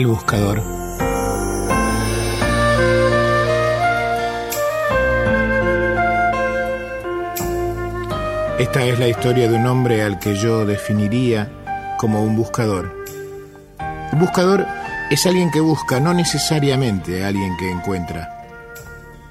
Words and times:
El 0.00 0.06
buscador. 0.06 0.62
Esta 8.58 8.82
es 8.86 8.98
la 8.98 9.08
historia 9.08 9.46
de 9.46 9.58
un 9.58 9.66
hombre 9.66 10.02
al 10.02 10.18
que 10.18 10.36
yo 10.36 10.64
definiría 10.64 11.52
como 11.98 12.24
un 12.24 12.34
buscador. 12.34 12.96
Un 14.10 14.20
buscador 14.20 14.66
es 15.10 15.26
alguien 15.26 15.50
que 15.50 15.60
busca, 15.60 16.00
no 16.00 16.14
necesariamente 16.14 17.22
alguien 17.22 17.58
que 17.58 17.70
encuentra. 17.70 18.46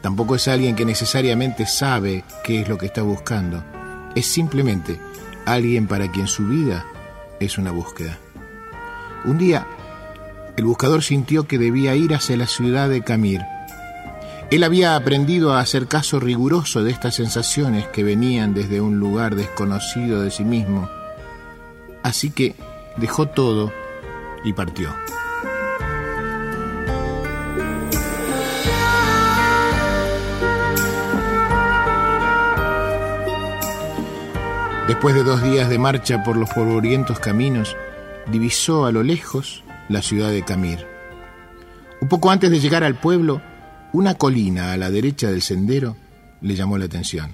Tampoco 0.04 0.36
es 0.36 0.48
alguien 0.48 0.76
que 0.76 0.86
necesariamente 0.86 1.66
sabe 1.66 2.24
qué 2.44 2.62
es 2.62 2.70
lo 2.70 2.78
que 2.78 2.86
está 2.86 3.02
buscando. 3.02 3.64
Es 4.14 4.28
simplemente 4.28 5.00
alguien 5.48 5.88
para 5.88 6.12
quien 6.12 6.28
su 6.28 6.46
vida 6.46 6.86
es 7.40 7.58
una 7.58 7.72
búsqueda. 7.72 8.20
Un 9.26 9.40
día, 9.40 9.66
el 10.60 10.66
buscador 10.66 11.02
sintió 11.04 11.48
que 11.48 11.58
debía 11.58 11.96
ir 11.96 12.14
hacia 12.14 12.36
la 12.36 12.46
ciudad 12.46 12.90
de 12.90 13.02
Camir. 13.02 13.42
Él 14.52 14.66
había 14.66 14.98
aprendido 14.98 15.54
a 15.54 15.62
hacer 15.62 15.88
caso 15.88 16.20
riguroso 16.20 16.84
de 16.84 16.92
estas 16.92 17.16
sensaciones 17.16 17.88
que 17.88 18.04
venían 18.04 18.54
desde 18.54 18.82
un 18.82 19.00
lugar 19.00 19.36
desconocido 19.36 20.22
de 20.22 20.32
sí 20.32 20.44
mismo. 20.44 20.90
Así 22.04 22.32
que 22.32 22.56
dejó 22.98 23.28
todo 23.28 23.72
y 24.44 24.52
partió. 24.52 24.94
Después 34.90 35.16
de 35.16 35.24
dos 35.24 35.42
días 35.42 35.70
de 35.70 35.80
marcha 35.80 36.22
por 36.22 36.36
los 36.36 36.50
polvorientos 36.50 37.20
caminos, 37.20 37.78
divisó 38.30 38.86
a 38.86 38.92
lo 38.92 39.04
lejos 39.04 39.64
la 39.90 40.02
ciudad 40.04 40.32
de 40.32 40.46
Camir. 40.46 40.86
Un 42.00 42.08
poco 42.08 42.32
antes 42.32 42.50
de 42.52 42.60
llegar 42.60 42.84
al 42.84 43.00
pueblo, 43.00 43.42
una 43.92 44.16
colina 44.16 44.72
a 44.72 44.78
la 44.78 44.92
derecha 44.92 45.30
del 45.30 45.42
sendero 45.42 45.98
le 46.42 46.56
llamó 46.56 46.78
la 46.78 46.86
atención. 46.86 47.34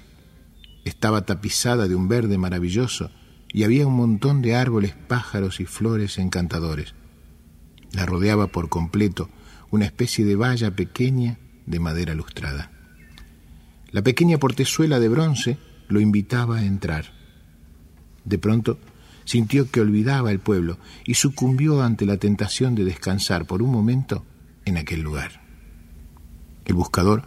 Estaba 0.84 1.26
tapizada 1.26 1.86
de 1.86 1.94
un 1.94 2.08
verde 2.08 2.38
maravilloso 2.38 3.10
y 3.52 3.64
había 3.64 3.86
un 3.86 3.94
montón 3.94 4.42
de 4.42 4.54
árboles, 4.56 4.94
pájaros 5.06 5.60
y 5.60 5.66
flores 5.66 6.18
encantadores. 6.18 6.94
La 7.92 8.06
rodeaba 8.06 8.48
por 8.48 8.68
completo 8.68 9.28
una 9.70 9.84
especie 9.84 10.24
de 10.24 10.36
valla 10.36 10.74
pequeña 10.74 11.38
de 11.66 11.78
madera 11.78 12.14
lustrada. 12.14 12.70
La 13.90 14.02
pequeña 14.02 14.38
portezuela 14.38 14.98
de 14.98 15.08
bronce 15.08 15.58
lo 15.88 16.00
invitaba 16.00 16.58
a 16.58 16.64
entrar. 16.64 17.12
De 18.24 18.38
pronto 18.38 18.78
sintió 19.26 19.70
que 19.70 19.80
olvidaba 19.82 20.30
el 20.30 20.38
pueblo 20.38 20.78
y 21.04 21.14
sucumbió 21.14 21.82
ante 21.82 22.06
la 22.06 22.16
tentación 22.16 22.74
de 22.74 22.84
descansar 22.84 23.44
por 23.44 23.60
un 23.60 23.70
momento 23.70 24.24
en 24.64 24.78
aquel 24.78 25.02
lugar. 25.02 25.42
El 26.64 26.74
buscador 26.74 27.24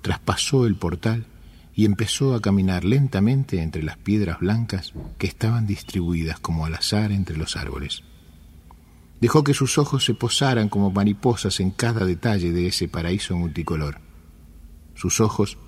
traspasó 0.00 0.66
el 0.66 0.76
portal 0.76 1.26
y 1.74 1.84
empezó 1.84 2.34
a 2.34 2.40
caminar 2.40 2.84
lentamente 2.84 3.60
entre 3.60 3.82
las 3.82 3.96
piedras 3.96 4.38
blancas 4.40 4.92
que 5.18 5.26
estaban 5.26 5.66
distribuidas 5.66 6.38
como 6.38 6.64
al 6.64 6.74
azar 6.74 7.12
entre 7.12 7.36
los 7.36 7.56
árboles. 7.56 8.02
Dejó 9.20 9.44
que 9.44 9.54
sus 9.54 9.78
ojos 9.78 10.04
se 10.04 10.14
posaran 10.14 10.68
como 10.68 10.90
mariposas 10.90 11.60
en 11.60 11.70
cada 11.70 12.04
detalle 12.04 12.52
de 12.52 12.68
ese 12.68 12.88
paraíso 12.88 13.36
multicolor. 13.36 14.00
Sus 14.94 15.20
ojos 15.20 15.58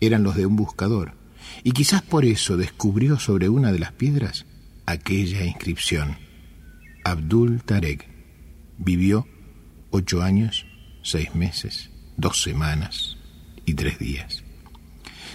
eran 0.00 0.22
los 0.22 0.34
de 0.34 0.46
un 0.46 0.56
buscador, 0.56 1.14
y 1.62 1.72
quizás 1.72 2.02
por 2.02 2.24
eso 2.24 2.56
descubrió 2.56 3.18
sobre 3.18 3.48
una 3.48 3.70
de 3.70 3.78
las 3.78 3.92
piedras 3.92 4.46
aquella 4.92 5.44
inscripción. 5.44 6.16
Abdul 7.04 7.62
Tarek 7.62 8.08
vivió 8.78 9.26
ocho 9.90 10.22
años, 10.22 10.66
seis 11.02 11.34
meses, 11.34 11.90
dos 12.16 12.42
semanas 12.42 13.16
y 13.66 13.74
tres 13.74 13.98
días. 13.98 14.44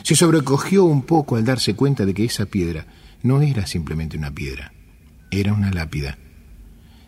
Se 0.03 0.15
sobrecogió 0.15 0.85
un 0.85 1.01
poco 1.03 1.35
al 1.35 1.45
darse 1.45 1.75
cuenta 1.75 2.05
de 2.05 2.13
que 2.13 2.25
esa 2.25 2.45
piedra 2.45 2.85
no 3.23 3.41
era 3.41 3.67
simplemente 3.67 4.17
una 4.17 4.31
piedra, 4.31 4.71
era 5.31 5.53
una 5.53 5.71
lápida. 5.71 6.17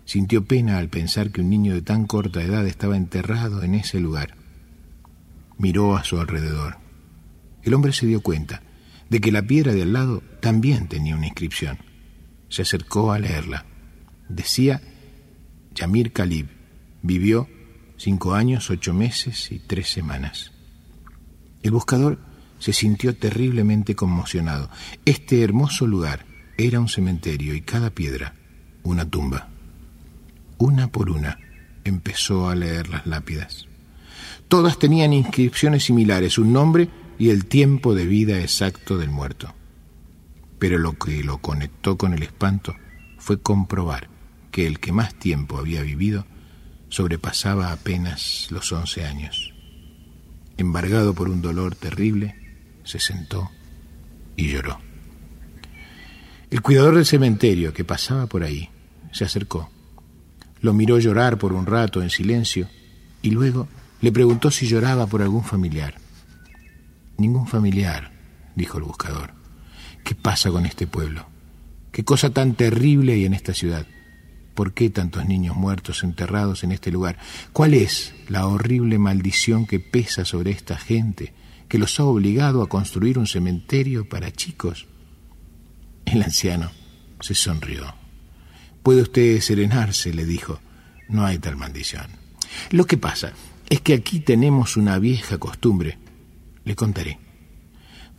Sintió 0.06 0.44
pena 0.44 0.80
al 0.80 0.90
pensar 0.90 1.32
que 1.32 1.42
un 1.42 1.50
niño 1.50 1.74
de 1.74 1.82
tan 1.82 2.06
corta 2.06 2.42
edad 2.42 2.66
estaba 2.68 2.98
enterrado 2.98 3.64
en 3.64 3.76
ese 3.76 4.00
lugar. 4.00 4.36
Miró 5.58 5.96
a 5.96 6.04
su 6.04 6.20
alrededor. 6.20 6.78
El 7.64 7.74
hombre 7.74 7.94
se 7.94 8.08
dio 8.08 8.22
cuenta 8.22 8.64
de 9.10 9.22
que 9.22 9.32
la 9.32 9.44
piedra 9.44 9.74
de 9.74 9.84
al 9.84 9.94
lado 9.94 10.24
también 10.42 10.88
tenía 10.88 11.16
una 11.16 11.28
inscripción. 11.28 11.89
Se 12.50 12.64
acercó 12.64 13.12
a 13.12 13.20
leerla. 13.20 13.66
Decía, 14.28 14.82
Yamir 15.74 16.12
Khalib 16.12 16.48
vivió 17.02 17.48
cinco 17.98 18.34
años, 18.34 18.70
ocho 18.70 18.94
meses 18.94 19.52
y 19.52 19.60
tres 19.60 19.90
semanas. 19.90 20.52
El 21.64 21.72
buscador 21.72 22.20
se 22.60 22.74
sintió 22.74 23.16
terriblemente 23.16 23.96
conmocionado. 23.96 24.70
Este 25.06 25.44
hermoso 25.44 25.88
lugar 25.88 26.26
era 26.58 26.80
un 26.80 26.90
cementerio 26.90 27.54
y 27.54 27.62
cada 27.62 27.90
piedra 27.90 28.36
una 28.84 29.10
tumba. 29.10 29.48
Una 30.58 30.92
por 30.92 31.10
una 31.10 31.40
empezó 31.84 32.50
a 32.50 32.56
leer 32.56 32.90
las 32.90 33.06
lápidas. 33.08 33.68
Todas 34.48 34.80
tenían 34.80 35.14
inscripciones 35.14 35.86
similares, 35.86 36.38
un 36.38 36.52
nombre 36.52 36.90
y 37.18 37.30
el 37.30 37.46
tiempo 37.46 37.96
de 37.96 38.06
vida 38.06 38.40
exacto 38.40 38.98
del 38.98 39.10
muerto. 39.10 39.54
Pero 40.60 40.78
lo 40.78 40.94
que 40.94 41.24
lo 41.24 41.40
conectó 41.40 41.98
con 41.98 42.14
el 42.14 42.22
espanto 42.22 42.76
fue 43.18 43.42
comprobar 43.42 44.10
que 44.52 44.68
el 44.68 44.80
que 44.80 44.92
más 44.92 45.16
tiempo 45.16 45.58
había 45.58 45.82
vivido 45.82 46.26
sobrepasaba 46.90 47.72
apenas 47.72 48.48
los 48.52 48.72
once 48.72 49.06
años. 49.06 49.54
Embargado 50.58 51.14
por 51.14 51.30
un 51.30 51.42
dolor 51.42 51.76
terrible, 51.76 52.36
se 52.84 53.00
sentó 53.00 53.50
y 54.36 54.50
lloró. 54.52 54.80
El 56.50 56.62
cuidador 56.62 56.96
del 56.96 57.06
cementerio 57.06 57.74
que 57.74 57.86
pasaba 57.86 58.26
por 58.26 58.44
ahí 58.44 58.70
se 59.12 59.24
acercó, 59.24 59.70
lo 60.62 60.74
miró 60.74 61.00
llorar 61.00 61.38
por 61.38 61.54
un 61.54 61.66
rato 61.66 62.02
en 62.02 62.10
silencio 62.10 62.68
y 63.22 63.32
luego 63.32 63.68
le 64.02 64.12
preguntó 64.12 64.50
si 64.52 64.68
lloraba 64.68 65.08
por 65.08 65.22
algún 65.22 65.44
familiar. 65.44 65.96
Ningún 67.18 67.48
familiar, 67.48 68.12
dijo 68.56 68.78
el 68.78 68.84
buscador. 68.84 69.39
¿Qué 70.04 70.16
pasa 70.16 70.50
con 70.50 70.66
este 70.66 70.88
pueblo? 70.88 71.28
¿Qué 71.92 72.04
cosa 72.04 72.30
tan 72.30 72.56
terrible 72.56 73.14
hay 73.14 73.26
en 73.26 73.34
esta 73.34 73.54
ciudad? 73.54 73.86
¿Por 74.56 74.74
qué 74.74 74.90
tantos 74.90 75.26
niños 75.26 75.56
muertos 75.56 76.04
enterrados 76.04 76.64
en 76.64 76.72
este 76.72 76.92
lugar? 76.92 77.18
¿Cuál 77.54 77.74
es 77.74 78.14
la 78.28 78.48
horrible 78.48 79.00
maldición 79.00 79.66
que 79.66 79.80
pesa 79.80 80.26
sobre 80.26 80.52
esta 80.52 80.78
gente 80.78 81.34
que 81.68 81.78
los 81.78 82.00
ha 82.00 82.04
obligado 82.04 82.62
a 82.62 82.70
construir 82.70 83.18
un 83.18 83.28
cementerio 83.28 84.08
para 84.10 84.32
chicos? 84.32 84.88
El 86.06 86.22
anciano 86.24 86.72
se 87.22 87.36
sonrió. 87.36 87.96
Puede 88.84 89.02
usted 89.02 89.40
serenarse, 89.42 90.14
le 90.14 90.26
dijo. 90.26 90.60
No 91.08 91.26
hay 91.26 91.40
tal 91.40 91.56
maldición. 91.56 92.08
Lo 92.72 92.86
que 92.86 92.98
pasa 92.98 93.34
es 93.70 93.82
que 93.82 93.94
aquí 93.94 94.20
tenemos 94.20 94.78
una 94.78 95.00
vieja 95.00 95.38
costumbre 95.38 95.98
le 96.66 96.76
contaré. 96.76 97.18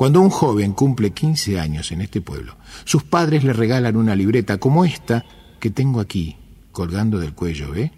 Cuando 0.00 0.22
un 0.22 0.30
joven 0.30 0.72
cumple 0.72 1.10
15 1.10 1.60
años 1.60 1.92
en 1.92 2.00
este 2.00 2.22
pueblo, 2.22 2.56
sus 2.86 3.02
padres 3.02 3.44
le 3.44 3.52
regalan 3.52 3.96
una 3.96 4.16
libreta 4.16 4.56
como 4.56 4.86
esta 4.86 5.26
que 5.60 5.68
tengo 5.68 6.00
aquí, 6.00 6.38
colgando 6.72 7.18
del 7.18 7.34
cuello, 7.34 7.70
¿ve? 7.70 7.92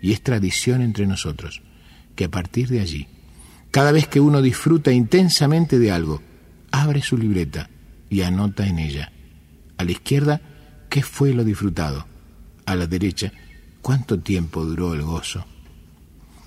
Y 0.00 0.12
es 0.12 0.22
tradición 0.22 0.80
entre 0.80 1.06
nosotros 1.06 1.60
que 2.16 2.24
a 2.24 2.30
partir 2.30 2.68
de 2.68 2.80
allí, 2.80 3.08
cada 3.70 3.92
vez 3.92 4.08
que 4.08 4.20
uno 4.20 4.40
disfruta 4.40 4.90
intensamente 4.90 5.78
de 5.78 5.92
algo, 5.92 6.22
abre 6.70 7.02
su 7.02 7.18
libreta 7.18 7.68
y 8.08 8.22
anota 8.22 8.66
en 8.66 8.78
ella. 8.78 9.12
A 9.76 9.84
la 9.84 9.92
izquierda, 9.92 10.40
¿qué 10.88 11.02
fue 11.02 11.34
lo 11.34 11.44
disfrutado? 11.44 12.06
A 12.64 12.74
la 12.74 12.86
derecha, 12.86 13.34
¿cuánto 13.82 14.18
tiempo 14.18 14.64
duró 14.64 14.94
el 14.94 15.02
gozo? 15.02 15.44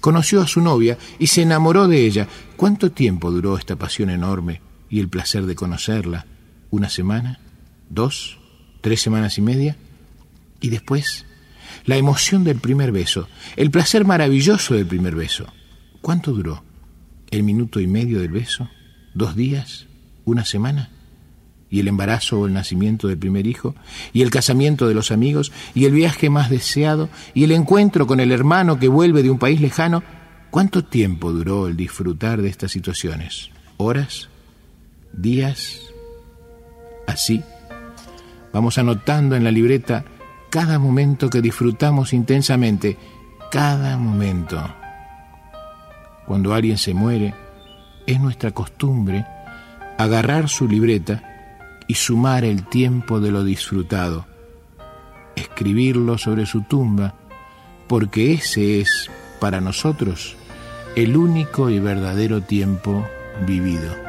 Conoció 0.05 0.43
a 0.43 0.47
su 0.47 0.61
novia 0.61 0.99
y 1.17 1.25
se 1.25 1.41
enamoró 1.41 1.87
de 1.87 2.05
ella. 2.05 2.27
¿Cuánto 2.57 2.91
tiempo 2.91 3.31
duró 3.31 3.57
esta 3.57 3.75
pasión 3.75 4.11
enorme 4.11 4.61
y 4.87 4.99
el 4.99 5.09
placer 5.09 5.47
de 5.47 5.55
conocerla? 5.55 6.27
¿Una 6.69 6.91
semana? 6.91 7.39
¿Dos? 7.89 8.37
¿Tres 8.81 9.01
semanas 9.01 9.39
y 9.39 9.41
media? 9.41 9.77
Y 10.61 10.69
después, 10.69 11.25
la 11.85 11.97
emoción 11.97 12.43
del 12.43 12.57
primer 12.57 12.91
beso, 12.91 13.27
el 13.55 13.71
placer 13.71 14.05
maravilloso 14.05 14.75
del 14.75 14.85
primer 14.85 15.15
beso. 15.15 15.47
¿Cuánto 16.01 16.33
duró? 16.33 16.63
¿El 17.31 17.41
minuto 17.41 17.79
y 17.79 17.87
medio 17.87 18.19
del 18.19 18.29
beso? 18.29 18.69
¿Dos 19.15 19.35
días? 19.35 19.87
¿Una 20.23 20.45
semana? 20.45 20.91
Y 21.69 21.79
el 21.79 21.87
embarazo 21.87 22.39
o 22.39 22.47
el 22.47 22.53
nacimiento 22.53 23.07
del 23.07 23.17
primer 23.17 23.47
hijo, 23.47 23.75
y 24.13 24.21
el 24.21 24.29
casamiento 24.29 24.87
de 24.87 24.93
los 24.93 25.11
amigos, 25.11 25.51
y 25.73 25.85
el 25.85 25.93
viaje 25.93 26.29
más 26.29 26.49
deseado, 26.49 27.09
y 27.33 27.43
el 27.43 27.51
encuentro 27.51 28.07
con 28.07 28.19
el 28.19 28.31
hermano 28.31 28.79
que 28.79 28.87
vuelve 28.87 29.23
de 29.23 29.29
un 29.29 29.39
país 29.39 29.59
lejano, 29.61 30.03
¿cuánto 30.51 30.83
tiempo 30.85 31.31
duró 31.31 31.67
el 31.67 31.75
disfrutar 31.75 32.41
de 32.41 32.49
estas 32.49 32.71
situaciones? 32.71 33.49
¿Horas? 33.77 34.29
¿Días? 35.11 35.81
Así, 37.07 37.43
vamos 38.53 38.77
anotando 38.77 39.35
en 39.35 39.43
la 39.43 39.51
libreta 39.51 40.05
cada 40.49 40.79
momento 40.79 41.29
que 41.29 41.41
disfrutamos 41.41 42.13
intensamente 42.13 42.97
cada 43.51 43.97
momento. 43.97 44.63
Cuando 46.25 46.53
alguien 46.53 46.77
se 46.77 46.93
muere, 46.93 47.33
es 48.07 48.19
nuestra 48.19 48.51
costumbre 48.51 49.25
agarrar 49.97 50.49
su 50.49 50.67
libreta 50.67 51.34
y 51.87 51.95
sumar 51.95 52.45
el 52.45 52.67
tiempo 52.67 53.19
de 53.19 53.31
lo 53.31 53.43
disfrutado, 53.43 54.25
escribirlo 55.35 56.17
sobre 56.17 56.45
su 56.45 56.61
tumba, 56.61 57.15
porque 57.87 58.33
ese 58.33 58.81
es, 58.81 59.09
para 59.39 59.61
nosotros, 59.61 60.35
el 60.95 61.17
único 61.17 61.69
y 61.69 61.79
verdadero 61.79 62.41
tiempo 62.41 63.05
vivido. 63.45 64.04